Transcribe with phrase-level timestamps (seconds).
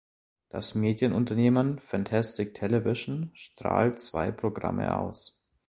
[0.49, 5.45] Das Medienunternehmen Fantastic Television strahlt zwei Programme aus.